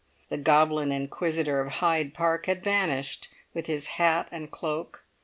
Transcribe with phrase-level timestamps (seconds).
[0.29, 5.03] The goblin inquisitor of Hyde Park had vanished with his hat and cloak.